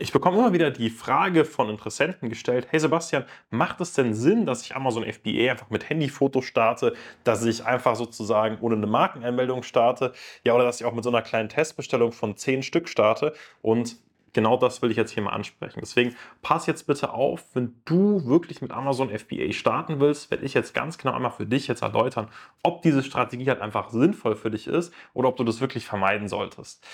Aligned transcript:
Ich 0.00 0.10
bekomme 0.10 0.38
immer 0.38 0.52
wieder 0.52 0.72
die 0.72 0.90
Frage 0.90 1.44
von 1.44 1.68
Interessenten 1.70 2.28
gestellt: 2.28 2.66
„Hey 2.70 2.80
Sebastian, 2.80 3.24
macht 3.50 3.80
es 3.80 3.92
denn 3.92 4.12
Sinn, 4.12 4.44
dass 4.44 4.62
ich 4.62 4.74
Amazon 4.74 5.04
FBA 5.04 5.52
einfach 5.52 5.70
mit 5.70 5.88
Handyfotos 5.88 6.44
starte, 6.46 6.94
dass 7.22 7.44
ich 7.44 7.64
einfach 7.64 7.94
sozusagen 7.94 8.58
ohne 8.60 8.76
'ne 8.76 8.88
Markenanmeldung 8.88 9.62
starte, 9.62 10.12
ja, 10.44 10.52
oder 10.54 10.64
dass 10.64 10.80
ich 10.80 10.86
auch 10.86 10.94
mit 10.94 11.04
so 11.04 11.10
'ner 11.10 11.22
kleinen 11.22 11.48
Testbestellung 11.48 12.10
von 12.10 12.36
10 12.36 12.64
Stück 12.64 12.88
starte?“ 12.88 13.34
Und 13.62 13.96
genau 14.32 14.56
das 14.56 14.82
will 14.82 14.90
ich 14.90 14.96
jetzt 14.96 15.12
hier 15.12 15.22
mal 15.22 15.30
ansprechen. 15.30 15.78
Deswegen 15.80 16.16
pass 16.42 16.66
jetzt 16.66 16.88
bitte 16.88 17.12
auf, 17.12 17.44
wenn 17.54 17.80
du 17.84 18.26
wirklich 18.26 18.60
mit 18.62 18.72
Amazon 18.72 19.10
FBA 19.16 19.52
starten 19.52 20.00
willst, 20.00 20.28
werde 20.32 20.44
ich 20.44 20.54
jetzt 20.54 20.74
ganz 20.74 20.98
genau 20.98 21.12
einmal 21.14 21.30
für 21.30 21.46
dich 21.46 21.68
jetzt 21.68 21.82
erläutern, 21.82 22.28
ob 22.64 22.82
diese 22.82 23.04
Strategie 23.04 23.48
halt 23.48 23.60
einfach 23.60 23.90
sinnvoll 23.90 24.34
für 24.34 24.50
dich 24.50 24.66
ist 24.66 24.92
oder 25.12 25.28
ob 25.28 25.36
du 25.36 25.44
das 25.44 25.60
wirklich 25.60 25.86
vermeiden 25.86 26.26
solltest. 26.26 26.84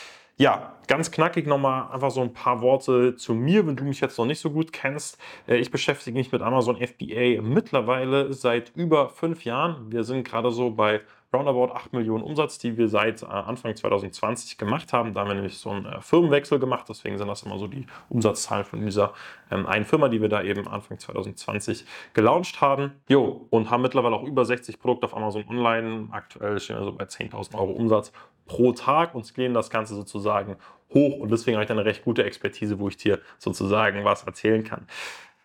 Ja, 0.41 0.73
ganz 0.87 1.11
knackig 1.11 1.47
noch 1.47 1.59
mal 1.59 1.91
einfach 1.93 2.11
so 2.11 2.23
'n 2.23 2.33
paar 2.33 2.63
Worte 2.63 3.15
zu 3.15 3.35
mir, 3.35 3.67
wenn 3.67 3.77
du 3.77 3.85
mich 3.85 4.01
jetzt 4.01 4.17
noch 4.17 4.25
nicht 4.25 4.41
so 4.41 4.51
gut 4.51 4.73
kennst. 4.73 5.19
Äh, 5.47 5.57
ich 5.59 5.71
beschäftige 5.71 6.17
mich 6.17 6.33
mit 6.33 6.41
Amazon 6.41 6.79
FBA 6.81 7.43
mittlerweile 7.43 8.33
seit 8.33 8.75
über 8.75 9.11
5 9.11 9.45
Jahren. 9.45 9.93
Wir 9.93 10.03
sind 10.03 10.25
grade 10.27 10.51
so 10.51 10.71
bei 10.71 11.03
roundabout 11.33 11.73
8.000.000 11.73 12.23
Umsatz, 12.23 12.59
die 12.59 12.77
wir 12.77 12.89
seit, 12.89 13.23
äh, 13.23 13.27
Anfang 13.27 13.75
2020 13.77 14.59
gemacht 14.59 14.93
haben. 14.93 15.15
Da 15.15 15.21
haben 15.21 15.29
wir 15.29 15.35
nämlich 15.35 15.59
so 15.59 15.71
'n, 15.71 15.85
äh, 15.87 16.01
Firmenwechsel 16.01 16.59
gemacht, 16.59 16.87
deswegen 16.89 17.19
sind 17.19 17.29
das 17.29 17.43
immer 17.45 17.59
so 17.59 17.67
die 17.69 17.87
Umsatzzahlen 18.09 18.65
von 18.65 18.81
dieser, 18.85 19.13
ähm, 19.51 19.67
einen 19.67 19.85
Firma, 19.85 20.09
die 20.09 20.21
wir 20.21 20.29
da 20.29 20.43
eben 20.43 20.67
Anfang 20.69 20.99
2020 20.99 21.85
gelauncht 22.15 22.61
haben. 22.61 22.93
Jo, 23.09 23.47
und 23.51 23.71
haben 23.71 23.83
mittlerweile 23.83 24.17
auch 24.17 24.25
über 24.25 24.45
60 24.45 24.79
Produkte 24.81 25.07
auf 25.07 25.17
Amazon 25.17 25.45
online. 25.49 26.09
Aktuell 26.11 26.59
stehen 26.61 26.77
wir 26.79 26.85
so 26.85 26.93
bei 26.93 27.05
10.000 27.07 27.55
€ 27.55 27.73
Umsatz 27.73 28.13
pro 28.47 28.73
Tag 28.73 29.15
und 29.15 29.25
skalieren 29.25 29.55
das 29.55 29.71
Ganze 29.71 29.95
sozusagen 29.95 30.57
hoch 30.93 31.19
und 31.21 31.31
deswegen 31.31 31.57
habe 31.57 31.63
ich 31.65 31.69
da 31.69 31.75
'ne 31.75 31.85
recht 31.85 32.05
gute 32.05 32.25
Expertise, 32.25 32.81
wo 32.81 32.89
ich 32.89 32.97
dir 32.97 33.21
sozusagen 33.39 34.05
was 34.05 34.25
erzählen 34.25 34.65
kann. 34.65 34.87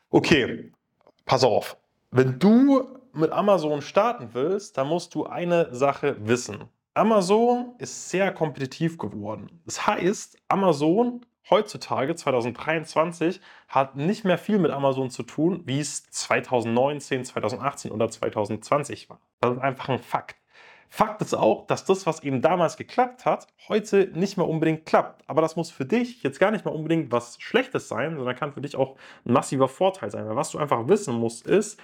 Okay, 0.10 0.72
pass 1.26 1.44
auf. 1.44 1.78
Wenn 2.12 2.40
du 2.40 2.88
mit 3.16 3.32
Amazon 3.32 3.82
starten 3.82 4.30
willst, 4.34 4.78
dann 4.78 4.88
musst 4.88 5.16
du 5.16 5.26
eine 5.26 5.74
Sache 5.74 6.16
wissen. 6.20 6.66
Amazon 6.94 7.76
ist 7.78 8.10
sehr 8.10 8.32
kompetitiv 8.34 8.98
geworden. 8.98 9.62
Das 9.66 9.86
heißt, 9.86 10.38
Amazon 10.48 11.22
heutzutage, 11.50 12.16
2023, 12.16 13.42
hat 13.68 13.96
nicht 13.96 14.24
mehr 14.24 14.38
viel 14.38 14.60
mit 14.60 14.72
Amazon 14.72 15.10
zu 15.10 15.24
tun, 15.24 15.62
wie 15.66 15.80
es 15.80 16.10
2019, 16.10 17.24
2018 17.26 17.92
oder 17.92 18.10
2020 18.10 19.10
war. 19.10 19.20
Das 19.42 19.54
ist 19.54 19.60
einfach 19.62 19.90
'n 19.90 20.00
Fakt. 20.00 20.38
Fakt 20.90 21.22
ist 21.22 21.34
auch, 21.34 21.68
dass 21.68 21.84
das, 21.84 22.06
was 22.06 22.24
eben 22.24 22.42
damals 22.42 22.78
geklappt 22.78 23.26
hat, 23.26 23.48
heute 23.68 24.10
nicht 24.14 24.38
mehr 24.38 24.48
unbedingt 24.48 24.86
klappt. 24.86 25.24
Aber 25.30 25.42
das 25.42 25.56
muss 25.56 25.70
für 25.72 25.86
dich 25.86 26.24
jetzt 26.24 26.40
gar 26.40 26.52
nicht 26.52 26.64
mal 26.64 26.72
unbedingt 26.72 27.12
was 27.12 27.38
Schlechtes 27.42 27.90
sein, 27.90 28.16
sondern 28.16 28.36
kann 28.36 28.54
für 28.54 28.62
dich 28.62 28.76
auch 28.78 28.96
'n 29.26 29.34
massiver 29.34 29.68
Vorteil 29.68 30.10
sein. 30.12 30.28
Weil 30.28 30.36
was 30.38 30.52
du 30.52 30.58
einfach 30.60 30.88
wissen 30.88 31.16
musst, 31.16 31.48
ist, 31.48 31.80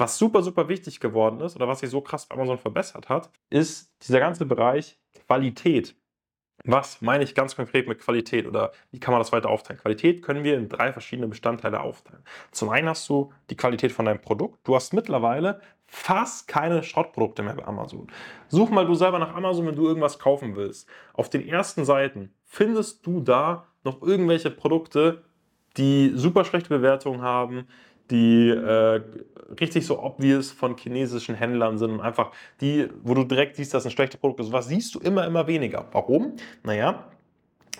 was 0.00 0.18
super, 0.18 0.42
super 0.42 0.68
wichtig 0.68 0.98
geworden 0.98 1.40
ist 1.40 1.56
oder 1.56 1.68
was 1.68 1.80
sich 1.80 1.90
so 1.90 2.00
krass 2.00 2.26
bei 2.26 2.34
Amazon 2.34 2.58
verbessert 2.58 3.08
hat, 3.08 3.30
ist 3.50 3.94
dieser 4.06 4.18
ganze 4.18 4.46
Bereich 4.46 4.98
Qualität. 5.26 5.94
Was 6.64 7.00
meine 7.00 7.24
ich 7.24 7.34
ganz 7.34 7.56
konkret 7.56 7.88
mit 7.88 8.00
Qualität 8.00 8.46
oder 8.46 8.72
wie 8.90 9.00
kann 9.00 9.12
man 9.12 9.20
das 9.20 9.32
weiter 9.32 9.48
aufteilen? 9.48 9.80
Qualität 9.80 10.22
können 10.22 10.44
wir 10.44 10.56
in 10.56 10.68
3 10.68 10.92
verschiedene 10.92 11.28
Bestandteile 11.28 11.80
aufteilen. 11.80 12.22
Zum 12.50 12.68
einen 12.68 12.88
hast 12.88 13.08
du 13.08 13.32
die 13.48 13.56
Qualität 13.56 13.92
von 13.92 14.04
deinem 14.04 14.20
Produkt. 14.20 14.58
Du 14.66 14.74
hast 14.74 14.92
mittlerweile 14.92 15.60
fast 15.86 16.48
keine 16.48 16.82
Schrottprodukte 16.82 17.42
mehr 17.42 17.54
bei 17.54 17.64
Amazon. 17.64 18.08
Such 18.48 18.70
mal 18.70 18.86
du 18.86 18.94
selber 18.94 19.18
nach 19.18 19.34
Amazon, 19.34 19.66
wenn 19.66 19.76
du 19.76 19.86
irgendwas 19.86 20.18
kaufen 20.18 20.54
willst. 20.54 20.88
Auf 21.14 21.30
den 21.30 21.46
ersten 21.46 21.84
Seiten 21.84 22.34
findest 22.44 23.06
du 23.06 23.20
da 23.20 23.66
noch 23.82 24.02
irgendwelche 24.02 24.50
Produkte, 24.50 25.24
die 25.76 26.12
super 26.14 26.44
schlechte 26.44 26.68
Bewertungen 26.68 27.22
haben, 27.22 27.66
die, 28.10 28.48
äh, 28.50 29.00
richtig 29.60 29.86
so 29.86 30.00
obvious 30.02 30.50
von 30.52 30.76
chinesischen 30.76 31.34
Händlern 31.34 31.78
sind 31.78 31.90
und 31.92 32.00
einfach 32.00 32.32
die, 32.60 32.88
wo 33.02 33.14
du 33.14 33.24
direkt 33.24 33.56
siehst, 33.56 33.74
dass 33.74 33.84
'n 33.86 33.90
schlechtes 33.90 34.20
Produkt 34.20 34.40
ist. 34.40 34.52
Was 34.52 34.68
siehst 34.68 34.94
du 34.94 35.00
immer, 35.00 35.26
immer 35.26 35.46
weniger. 35.46 35.86
Warum? 35.92 36.34
Na 36.64 36.74
ja, 36.74 37.10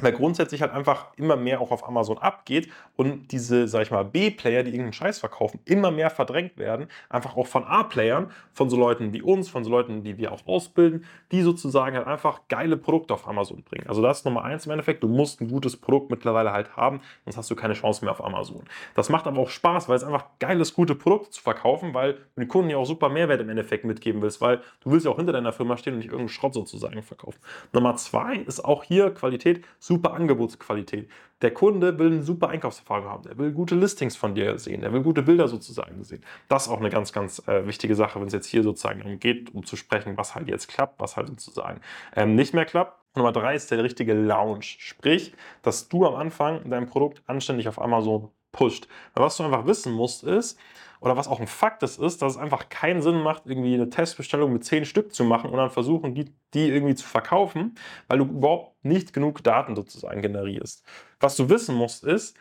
weil 0.01 0.12
grundsätzlich 0.12 0.62
halt 0.62 0.73
einfach 0.73 1.09
immer 1.17 1.37
mehr 1.37 1.61
auch 1.61 1.71
auf 1.73 1.87
Amazon 1.87 2.19
abgeht 2.19 2.69
und 2.97 3.33
diese, 3.33 3.69
sage 3.69 3.84
ich 3.84 3.91
mal, 3.91 4.05
B-Player, 4.05 4.62
die 4.62 4.71
irgend 4.71 4.89
'n 4.89 4.93
Scheiß 4.93 5.19
verkaufen, 5.19 5.61
immer 5.65 5.91
mehr 5.91 6.11
verdrängt 6.11 6.56
werden, 6.59 6.87
einfach 7.09 7.37
auch 7.37 7.47
von 7.47 7.65
A-Playern, 7.65 8.31
von 8.53 8.71
so 8.71 8.77
Leuten 8.77 9.12
wie 9.12 9.23
uns, 9.23 9.49
von 9.49 9.65
so 9.65 9.71
Leuten, 9.71 10.03
die 10.05 10.17
wir 10.19 10.33
auch 10.33 10.47
ausbilden, 10.47 11.05
die 11.33 11.43
sozusagen 11.43 11.97
halt 11.97 12.06
einfach 12.06 12.43
geile 12.49 12.77
Produkte 12.77 13.15
auf 13.15 13.27
Amazon 13.28 13.62
bringen. 13.62 13.87
Also, 13.89 14.01
das 14.03 14.19
ist 14.21 14.25
Nummer 14.25 14.45
1 14.45 14.67
im 14.67 14.73
Endeffekt. 14.73 15.03
Du 15.03 15.09
musst 15.09 15.41
'n 15.41 15.49
gutes 15.49 15.77
Produkt 15.77 16.11
mittlerweile 16.11 16.53
halt 16.53 16.77
haben, 16.77 17.01
sonst 17.25 17.37
hast 17.37 17.51
du 17.51 17.57
keine 17.57 17.75
Chance 17.75 18.05
mehr 18.05 18.12
auf 18.12 18.25
Amazon. 18.25 18.65
Das 18.95 19.09
macht 19.09 19.27
aber 19.27 19.39
auch 19.41 19.51
Spaß, 19.51 19.89
weil 19.89 19.97
es 19.97 20.05
einfach 20.05 20.25
geil 20.39 20.61
ist, 20.61 20.75
gute 20.75 20.95
Produkte 20.95 21.31
zu 21.31 21.43
verkaufen, 21.43 21.95
weil 21.95 22.15
du 22.15 22.21
den 22.43 22.49
Kunden 22.49 22.71
ja 22.71 22.77
auch 22.78 22.87
super 22.87 23.09
Mehrwert 23.09 23.41
im 23.41 23.49
Endeffekt 23.51 23.84
mitgeben 23.84 24.22
willst, 24.22 24.41
weil 24.41 24.59
du 24.83 24.91
willst 24.93 25.05
ja 25.07 25.12
auch 25.12 25.17
hinter 25.17 25.33
deiner 25.33 25.53
Firma 25.53 25.77
stehen 25.77 25.95
und 25.95 25.99
nicht 26.01 26.11
irgend 26.11 26.27
'n 26.27 26.33
Schrott 26.33 26.55
sozusagen 26.55 27.03
verkaufen. 27.03 27.39
Nummer 27.72 27.97
2 27.97 28.37
ist 28.37 28.65
auch 28.65 28.84
hier 28.84 29.11
Qualität, 29.15 29.65
super 29.81 30.15
Angebotsqualität. 30.15 31.11
Der 31.43 31.53
Kunde 31.53 31.99
will 31.99 32.11
'ne 32.11 32.23
super 32.23 32.49
Einkaufserfahrung 32.51 33.07
haben. 33.09 33.23
Der 33.25 33.39
will 33.39 33.53
gute 33.53 33.75
Listings 33.75 34.17
von 34.17 34.35
dir 34.37 34.59
sehen. 34.59 34.83
Der 34.83 34.93
will 34.93 35.03
gute 35.03 35.23
Bilder 35.23 35.49
sozusagen 35.49 36.05
sehen. 36.05 36.23
Das 36.49 36.65
ist 36.67 36.69
auch 36.73 36.81
'ne 36.81 36.91
ganz, 36.91 37.13
ganz, 37.13 37.43
äh, 37.49 37.67
wichtige 37.67 37.97
Sache, 37.97 38.21
wenn's 38.21 38.33
jetzt 38.35 38.47
hier 38.47 38.63
sozusagen 38.63 39.01
darum 39.01 39.19
geht, 39.19 39.55
um 39.55 39.65
zu 39.67 39.77
sprechen, 39.77 40.17
was 40.19 40.35
halt 40.37 40.49
jetzt 40.49 40.69
klappt, 40.69 41.01
was 41.01 41.17
halt 41.17 41.29
sozusagen, 41.31 41.81
ähm, 42.17 42.37
nicht 42.37 42.55
mehr 42.55 42.67
klappt. 42.67 42.99
Nummer 43.17 43.33
3 43.33 43.57
ist 43.57 43.71
der 43.73 43.83
richtige 43.83 44.15
Launch. 44.15 44.77
Sprich, 44.81 45.35
dass 45.63 45.89
du 45.89 46.07
am 46.07 46.15
Anfang 46.15 46.71
dein 46.71 46.87
Produkt 46.87 47.23
anständig 47.27 47.69
auf 47.69 47.81
Amazon 47.81 48.31
pusht. 48.53 48.88
Weil 49.15 49.25
was 49.27 49.37
du 49.37 49.44
einfach 49.44 49.66
wissen 49.66 49.93
musst 49.93 50.25
ist 50.25 50.59
oder 51.00 51.16
was 51.16 51.28
auch 51.28 51.41
'n 51.41 51.47
Fakt 51.47 51.83
ist, 51.83 51.99
ist, 52.00 52.22
dass 52.22 52.33
es 52.34 52.38
einfach 52.38 52.69
keinen 52.69 53.03
Sinn 53.03 53.22
macht, 53.22 53.47
irgendwie 53.47 53.77
'ne 53.77 53.91
Testbestellung 53.91 54.53
mit 54.53 54.65
10 54.65 54.84
Stück 54.84 55.15
zu 55.15 55.25
machen 55.25 55.50
und 55.50 55.56
dann 55.59 55.71
versuchen, 55.71 56.15
die 56.15 56.33
die 56.55 56.69
irgendwie 56.69 56.94
zu 56.97 57.06
verkaufen, 57.06 57.75
weil 58.09 58.19
du 58.19 58.25
überhaupt 58.27 58.84
nicht 58.84 59.12
genug 59.12 59.43
Daten 59.44 59.77
sozusagen 59.77 60.21
generierst. 60.22 60.84
Was 61.21 61.37
du 61.37 61.49
wissen 61.49 61.75
musst, 61.77 62.05
ist, 62.05 62.37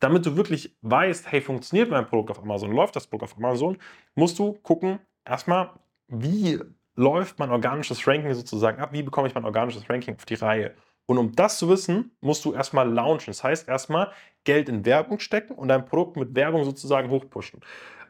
damit 0.00 0.26
du 0.26 0.36
wirklich 0.36 0.76
weißt: 0.82 1.30
„Hey, 1.32 1.40
funktioniert 1.42 1.90
mein 1.90 2.06
Produkt 2.06 2.30
auf 2.32 2.40
Amazon? 2.42 2.72
Läuft 2.72 2.96
das 2.96 3.06
Produkt 3.08 3.32
auf 3.32 3.38
Amazon?“ 3.38 3.78
Musst 4.16 4.38
du 4.38 4.54
gucken, 4.54 5.00
erst 5.24 5.48
mal, 5.48 5.70
wie 6.08 6.60
läuft 6.96 7.38
mein 7.40 7.50
organisches 7.52 8.06
Ranking 8.08 8.34
sozusagen 8.34 8.80
ab? 8.82 8.90
Wie 8.92 9.02
bekomme 9.04 9.28
ich 9.28 9.34
mein 9.34 9.44
organisches 9.46 9.88
Ranking 9.90 10.16
auf 10.16 10.24
die 10.26 10.34
Reihe? 10.34 10.74
Und 11.08 11.16
um 11.16 11.34
das 11.34 11.56
zu 11.58 11.70
wissen, 11.70 12.10
musst 12.20 12.44
du 12.44 12.52
erst 12.52 12.74
mal 12.74 12.82
launchen. 12.86 13.30
Das 13.30 13.42
heißt, 13.42 13.66
erst 13.66 13.88
mal 13.88 14.12
Geld 14.44 14.68
in 14.68 14.84
Werbung 14.84 15.20
stecken 15.20 15.54
und 15.54 15.68
dein 15.68 15.86
Produkt 15.86 16.18
mit 16.18 16.34
Werbung 16.34 16.64
sozusagen 16.64 17.08
hochpushen. 17.08 17.60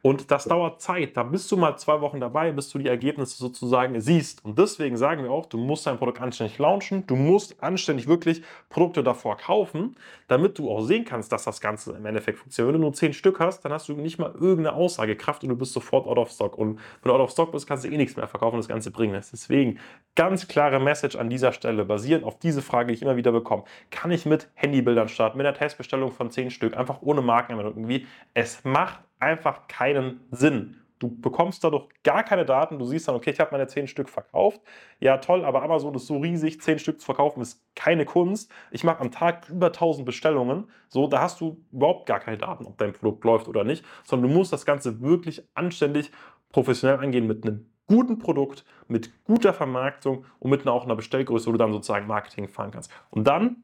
Und 0.02 0.30
das 0.30 0.44
dauert 0.44 0.80
Zeit. 0.80 1.16
Da 1.16 1.22
bist 1.22 1.50
du 1.52 1.56
mal 1.56 1.76
2 1.76 2.00
Wochen 2.00 2.20
dabei, 2.20 2.52
bis 2.52 2.68
du 2.70 2.78
die 2.78 2.88
Ergebnisse 2.88 3.36
sozusagen 3.38 4.00
siehst. 4.00 4.44
Und 4.44 4.58
deswegen 4.58 4.96
sagen 4.96 5.22
wir 5.24 5.30
auch, 5.30 5.46
du 5.46 5.58
musst 5.58 5.86
dein 5.86 5.98
Produkt 5.98 6.20
anständig 6.20 6.58
launchen. 6.58 7.06
Du 7.06 7.16
musst 7.16 7.62
anständig 7.62 8.06
wirklich 8.06 8.42
Produkte 8.68 9.02
davor 9.02 9.36
kaufen, 9.36 9.96
damit 10.28 10.58
du 10.58 10.70
auch 10.70 10.82
sehen 10.82 11.04
kannst, 11.04 11.32
dass 11.32 11.44
das 11.44 11.60
Ganze 11.60 11.92
im 11.92 12.06
Endeffekt 12.06 12.38
funktioniert. 12.38 12.74
Wenn 12.74 12.80
du 12.80 12.86
nur 12.86 12.92
10 12.94 13.12
Stück 13.12 13.40
hast, 13.40 13.64
dann 13.64 13.72
hast 13.72 13.88
du 13.88 13.94
nicht 13.94 14.18
mal 14.18 14.32
irgend 14.38 14.62
'ne 14.64 14.72
Aussagekraft 14.72 15.42
und 15.42 15.48
du 15.50 15.56
bist 15.56 15.72
sofort 15.72 16.06
out 16.06 16.18
of 16.18 16.30
stock. 16.30 16.56
Und 16.56 16.78
wenn 17.02 17.10
du 17.10 17.12
out 17.12 17.20
of 17.20 17.30
stock 17.30 17.52
bist, 17.52 17.66
kannst 17.66 17.84
du 17.84 17.88
eh 17.88 17.96
nix 17.96 18.16
mehr 18.16 18.28
verkaufen 18.28 18.54
und 18.54 18.60
das 18.60 18.68
Ganze 18.68 18.90
bringen 18.90 19.12
nichts. 19.12 19.30
Deswegen 19.30 19.78
ganz 20.14 20.48
klare 20.48 20.80
Message 20.80 21.16
an 21.16 21.30
dieser 21.30 21.52
Stelle, 21.52 21.84
basierend 21.84 22.24
auf 22.24 22.38
diese 22.38 22.62
Frage, 22.62 22.88
die 22.88 22.94
ich 22.94 23.02
immer 23.02 23.16
wieder 23.16 23.32
bekomme: 23.32 23.64
„Kann 23.90 24.10
ich 24.10 24.26
mit 24.26 24.48
Handybildern 24.54 25.08
starten, 25.08 25.38
mit 25.38 25.44
'ner 25.46 25.54
Testbestellung 25.54 26.12
von 26.12 26.30
10 26.30 26.50
Stück, 26.50 26.76
einfach 26.76 27.02
ohne 27.02 27.22
Markenanmeldung 27.22 27.76
irgendwie?“ 27.82 28.06
Es 28.34 28.64
macht 28.64 29.00
einfach 29.20 29.68
keinen 29.68 30.20
Sinn. 30.30 30.76
Du 31.00 31.08
bekommst 31.20 31.62
dadurch 31.62 31.88
gar 32.02 32.24
keine 32.24 32.44
Daten. 32.44 32.78
Du 32.78 32.84
siehst 32.84 33.06
dann: 33.08 33.14
„Okay, 33.14 33.30
ich 33.30 33.38
habe 33.40 33.52
meine 33.52 33.68
10 33.68 33.86
Stück 33.86 34.08
verkauft. 34.08 34.60
Ja, 35.00 35.18
toll, 35.18 35.44
aber 35.44 35.62
Amazon 35.62 35.94
ist 35.94 36.06
so 36.08 36.18
riesig, 36.18 36.60
10 36.60 36.78
Stück 36.80 37.00
zu 37.00 37.06
verkaufen 37.06 37.40
ist 37.40 37.62
keine 37.76 38.04
Kunst. 38.04 38.50
Ich 38.72 38.82
mache 38.84 39.00
am 39.00 39.10
Tag 39.12 39.48
über 39.48 39.70
1.000 39.72 40.06
Bestellungen.“ 40.06 40.68
So, 40.88 41.06
da 41.06 41.20
hast 41.22 41.40
du 41.40 41.64
überhaupt 41.72 42.06
gar 42.06 42.18
keine 42.20 42.38
Daten, 42.38 42.66
ob 42.66 42.78
dein 42.78 42.92
Produkt 42.92 43.24
läuft 43.24 43.46
oder 43.48 43.62
nicht, 43.64 43.84
sondern 44.04 44.30
du 44.30 44.36
musst 44.36 44.52
das 44.52 44.66
Ganze 44.66 45.00
wirklich 45.00 45.42
anständig 45.54 46.10
professionell 46.50 46.98
angehen 46.98 47.26
mit 47.28 47.44
'nem 47.44 47.70
guten 47.86 48.18
Produkt, 48.18 48.64
mit 48.88 49.12
guter 49.24 49.54
Vermarktung 49.54 50.24
und 50.40 50.50
mit 50.50 50.64
'ner 50.64 50.72
auch 50.72 50.84
'ner 50.86 50.96
Bestellgröße, 50.96 51.46
wo 51.46 51.52
du 51.52 51.58
dann 51.58 51.72
sozusagen 51.72 52.06
Marketing 52.08 52.48
fahren 52.48 52.70
kannst. 52.72 52.90
Und 53.10 53.26
dann 53.28 53.62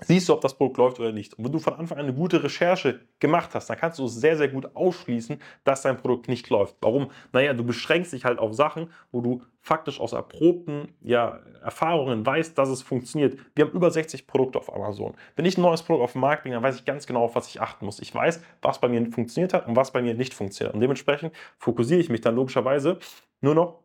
siehst 0.00 0.28
du, 0.28 0.32
ob 0.34 0.40
das 0.40 0.54
Produkt 0.56 0.76
läuft 0.78 1.00
oder 1.00 1.12
nicht. 1.12 1.34
Und 1.34 1.44
wenn 1.44 1.52
du 1.52 1.58
von 1.58 1.74
Anfang 1.74 1.98
an 1.98 2.06
'ne 2.06 2.14
gute 2.14 2.42
Recherche 2.42 3.00
gemacht 3.20 3.50
hast, 3.54 3.68
dann 3.70 3.76
kannst 3.78 3.98
du 3.98 4.04
es 4.06 4.14
sehr, 4.14 4.36
sehr 4.36 4.48
gut 4.48 4.74
ausschließen, 4.76 5.40
dass 5.64 5.82
dein 5.82 5.96
Produkt 5.96 6.28
nicht 6.28 6.48
läuft. 6.50 6.76
Warum? 6.80 7.10
Na 7.32 7.40
ja, 7.42 7.52
du 7.54 7.64
beschränkst 7.64 8.12
dich 8.12 8.24
halt 8.24 8.38
auf 8.38 8.54
Sachen, 8.54 8.90
wo 9.12 9.20
du 9.20 9.42
faktisch 9.60 10.00
aus 10.00 10.12
erprobten, 10.12 10.88
ja, 11.02 11.40
Erfahrungen 11.62 12.24
weißt, 12.24 12.56
dass 12.56 12.68
es 12.70 12.82
funktioniert. 12.82 13.38
Wir 13.54 13.66
haben 13.66 13.72
über 13.72 13.90
60 13.90 14.26
Produkte 14.26 14.58
auf 14.58 14.72
Amazon. 14.74 15.14
Wenn 15.36 15.44
ich 15.44 15.58
'n 15.58 15.62
neues 15.62 15.82
Produkt 15.82 16.04
auf 16.04 16.14
'n 16.14 16.20
Markt 16.20 16.42
bringe, 16.42 16.54
dann 16.56 16.62
weiß 16.64 16.76
ich 16.76 16.84
ganz 16.84 17.06
genau, 17.06 17.24
auf 17.24 17.34
was 17.34 17.48
ich 17.48 17.60
achten 17.60 17.84
muss. 17.84 17.98
Ich 18.00 18.14
weiß, 18.14 18.40
was 18.62 18.80
bei 18.80 18.88
mir 18.88 19.04
funktioniert 19.10 19.52
hat 19.54 19.66
und 19.68 19.76
was 19.76 19.92
bei 19.92 20.00
mir 20.02 20.14
nicht 20.14 20.32
funktioniert. 20.34 20.74
Und 20.74 20.80
dementsprechend 20.80 21.34
fokussiere 21.58 22.00
ich 22.00 22.08
mich 22.08 22.20
dann 22.20 22.36
logischerweise 22.36 22.98
nur 23.40 23.54
noch 23.54 23.80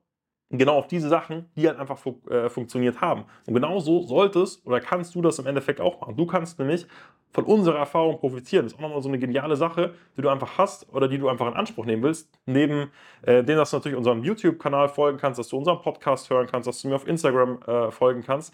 genau 0.57 0.77
auf 0.77 0.87
diese 0.87 1.09
Sachen, 1.09 1.49
die 1.55 1.67
halt 1.67 1.79
einfach 1.79 1.97
fu 1.97 2.19
äh, 2.29 2.49
funktioniert 2.49 3.01
haben. 3.01 3.25
Und 3.47 3.53
genau 3.53 3.79
so 3.79 4.03
solltest 4.03 4.65
oder 4.65 4.79
kannst 4.79 5.15
du 5.15 5.21
das 5.21 5.39
im 5.39 5.47
Endeffekt 5.47 5.81
auch 5.81 5.99
machen. 6.01 6.15
Du 6.15 6.25
kannst 6.25 6.59
nämlich 6.59 6.87
von 7.31 7.45
unserer 7.45 7.79
Erfahrung 7.79 8.19
profitieren. 8.19 8.65
Das 8.65 8.73
ist 8.73 8.77
auch 8.77 8.83
nochmal 8.83 9.01
so 9.01 9.09
eine 9.09 9.17
geniale 9.17 9.55
Sache, 9.55 9.95
die 10.15 10.21
du 10.21 10.29
einfach 10.29 10.57
hast 10.57 10.87
oder 10.93 11.07
die 11.07 11.17
du 11.17 11.29
einfach 11.29 11.47
in 11.47 11.53
Anspruch 11.53 11.85
nehmen 11.85 12.03
willst. 12.03 12.29
Neben 12.45 12.91
äh, 13.23 13.43
dem, 13.43 13.57
dass 13.57 13.71
du 13.71 13.77
natürlich 13.77 13.97
unserem 13.97 14.23
YouTube-Kanal 14.23 14.89
folgen 14.89 15.17
kannst, 15.17 15.39
dass 15.39 15.47
du 15.49 15.57
unseren 15.57 15.81
Podcast 15.81 16.29
hören 16.29 16.47
kannst, 16.49 16.67
dass 16.67 16.81
du 16.81 16.89
mir 16.89 16.95
auf 16.95 17.07
Instagram 17.07 17.61
äh, 17.63 17.91
folgen 17.91 18.21
kannst, 18.23 18.53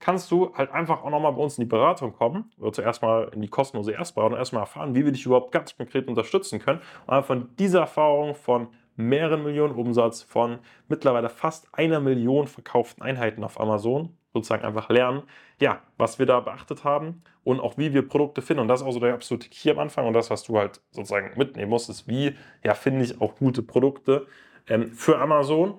kannst 0.00 0.30
du 0.30 0.52
halt 0.54 0.70
einfach 0.72 1.02
auch 1.02 1.10
nochmal 1.10 1.32
bei 1.32 1.42
uns 1.42 1.58
in 1.58 1.64
die 1.64 1.68
Beratung 1.68 2.12
kommen 2.12 2.50
oder 2.58 2.72
zuerst 2.72 3.02
mal 3.02 3.30
in 3.34 3.42
die 3.42 3.48
kostenlose 3.48 3.92
Erstberatung 3.92 4.36
erstmal 4.36 4.62
erfahren, 4.62 4.94
wie 4.94 5.04
wir 5.04 5.12
dich 5.12 5.24
überhaupt 5.26 5.52
ganz 5.52 5.76
konkret 5.76 6.08
unterstützen 6.08 6.58
können. 6.58 6.80
Und 7.06 7.24
von 7.24 7.50
dieser 7.58 7.80
Erfahrung 7.80 8.34
von 8.34 8.68
mehreren 9.08 9.42
Millionen 9.42 9.74
Umsatz, 9.74 10.22
von 10.22 10.58
mittlerweile 10.88 11.28
fast 11.28 11.68
einer 11.72 12.00
Million 12.00 12.46
verkauften 12.46 13.02
Einheiten 13.02 13.44
auf 13.44 13.60
Amazon 13.60 14.16
sozusagen 14.32 14.64
einfach 14.64 14.88
lernen, 14.90 15.22
ja, 15.60 15.82
was 15.96 16.18
wir 16.18 16.26
da 16.26 16.40
beachtet 16.40 16.84
haben 16.84 17.22
und 17.42 17.60
auch 17.60 17.78
wie 17.78 17.92
wir 17.92 18.06
Produkte 18.06 18.42
finden. 18.42 18.62
Und 18.62 18.68
das 18.68 18.80
ist 18.80 18.86
auch 18.86 18.92
so 18.92 19.00
der 19.00 19.14
absolute 19.14 19.48
Key 19.48 19.70
am 19.70 19.78
Anfang 19.78 20.06
und 20.06 20.12
das, 20.12 20.30
was 20.30 20.44
du 20.44 20.58
halt 20.58 20.80
sozusagen 20.90 21.36
mitnehmen 21.36 21.70
musst, 21.70 21.90
ist, 21.90 22.08
wie 22.08 22.36
ja, 22.62 22.74
finde 22.74 23.04
ich 23.04 23.20
auch 23.20 23.36
gute 23.36 23.62
Produkte 23.62 24.26
ähm, 24.68 24.92
für 24.92 25.18
Amazon. 25.18 25.74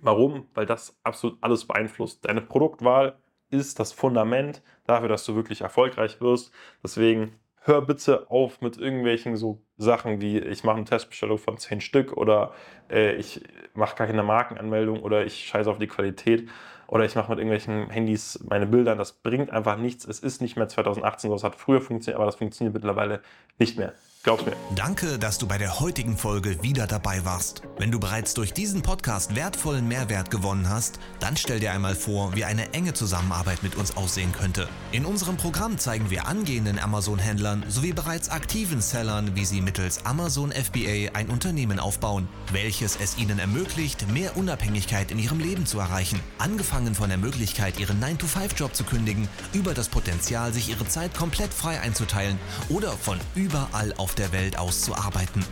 Warum? 0.00 0.46
Weil 0.54 0.66
das 0.66 0.98
absolut 1.02 1.38
alles 1.40 1.66
beeinflusst. 1.66 2.24
Deine 2.24 2.40
Produktwahl 2.40 3.18
ist 3.50 3.80
das 3.80 3.92
Fundament 3.92 4.62
dafür, 4.84 5.08
dass 5.08 5.24
du 5.24 5.34
wirklich 5.34 5.60
erfolgreich 5.62 6.20
wirst. 6.20 6.52
Deswegen 6.82 7.34
hör 7.68 7.82
bitte 7.82 8.30
auf 8.30 8.60
mit 8.60 8.78
irgendwelchen 8.78 9.36
so 9.36 9.62
Sachen 9.76 10.20
wie 10.20 10.38
ich 10.38 10.64
mache 10.64 10.76
eine 10.76 10.84
Testbestellung 10.86 11.38
von 11.38 11.58
10 11.58 11.80
Stück 11.80 12.16
oder 12.16 12.52
äh, 12.90 13.14
ich 13.14 13.42
mache 13.74 13.94
gar 13.96 14.06
keine 14.06 14.22
Markenanmeldung 14.24 15.02
oder 15.02 15.24
ich 15.24 15.46
scheiße 15.46 15.70
auf 15.70 15.78
die 15.78 15.86
Qualität 15.86 16.48
oder 16.88 17.04
ich 17.04 17.14
mache 17.14 17.30
mit 17.30 17.38
irgendwelchen 17.38 17.90
Handys 17.90 18.42
meine 18.48 18.66
Bilder. 18.66 18.96
Das 18.96 19.12
bringt 19.12 19.50
einfach 19.50 19.76
nichts. 19.76 20.06
Es 20.06 20.20
ist 20.20 20.40
nicht 20.40 20.56
mehr 20.56 20.68
2018 20.68 21.30
so. 21.30 21.36
Es 21.36 21.44
hat 21.44 21.54
früher 21.54 21.82
funktioniert, 21.82 22.16
aber 22.16 22.26
das 22.26 22.36
funktioniert 22.36 22.74
mittlerweile 22.74 23.20
nicht 23.58 23.78
mehr. 23.78 23.92
Glaub's 24.28 24.44
mir. 24.44 24.56
Danke, 24.74 25.18
dass 25.18 25.38
du 25.38 25.46
bei 25.46 25.56
der 25.56 25.80
heutigen 25.80 26.18
Folge 26.18 26.62
wieder 26.62 26.86
dabei 26.86 27.24
warst. 27.24 27.62
Wenn 27.78 27.90
du 27.90 27.98
bereits 27.98 28.34
durch 28.34 28.52
diesen 28.52 28.82
Podcast 28.82 29.34
wertvollen 29.34 29.88
Mehrwert 29.88 30.30
gewonnen 30.30 30.68
hast, 30.68 30.98
dann 31.18 31.38
stell 31.38 31.60
dir 31.60 31.72
einmal 31.72 31.94
vor, 31.94 32.36
wie 32.36 32.44
eine 32.44 32.74
enge 32.74 32.92
Zusammenarbeit 32.92 33.62
mit 33.62 33.74
uns 33.76 33.96
aussehen 33.96 34.32
könnte. 34.32 34.68
In 34.92 35.06
unserem 35.06 35.38
Programm 35.38 35.78
zeigen 35.78 36.10
wir 36.10 36.26
angehenden 36.26 36.78
Amazon-Händlern 36.78 37.64
sowie 37.68 37.94
bereits 37.94 38.28
aktiven 38.28 38.82
Sellern, 38.82 39.34
wie 39.34 39.46
sie 39.46 39.62
mittels 39.62 40.04
Amazon 40.04 40.52
FBA 40.52 41.14
ein 41.14 41.30
Unternehmen 41.30 41.78
aufbauen, 41.78 42.28
welches 42.52 42.98
es 43.00 43.16
ihnen 43.16 43.38
ermöglicht, 43.38 44.12
mehr 44.12 44.36
Unabhängigkeit 44.36 45.10
in 45.10 45.18
ihrem 45.18 45.40
Leben 45.40 45.64
zu 45.64 45.78
erreichen. 45.78 46.20
Angefangen 46.36 46.94
von 46.94 47.08
der 47.08 47.16
Möglichkeit, 47.16 47.80
ihren 47.80 47.98
9-to-5-Job 47.98 48.74
zu 48.74 48.84
kündigen, 48.84 49.26
über 49.54 49.72
das 49.72 49.88
Potenzial, 49.88 50.52
sich 50.52 50.68
ihre 50.68 50.86
Zeit 50.86 51.14
komplett 51.14 51.54
frei 51.54 51.80
einzuteilen 51.80 52.38
oder 52.68 52.92
von 52.92 53.18
überall 53.34 53.94
auf 53.96 54.17
der 54.18 54.32
Welt 54.32 54.58
auszuarbeiten. 54.58 55.44